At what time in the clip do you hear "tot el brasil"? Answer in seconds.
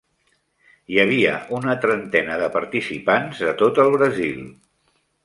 3.61-4.41